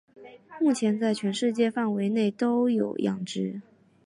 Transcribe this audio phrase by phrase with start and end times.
[0.59, 3.61] 目前在全世界范围内都有养殖。